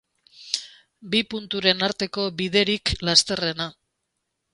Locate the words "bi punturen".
1.15-1.87